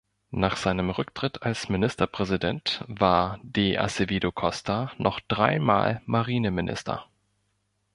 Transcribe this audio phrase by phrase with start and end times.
[0.31, 7.05] Nach seinem Rücktritt als Ministerpräsident war de Azevedo Costa noch dreimal Marineminister.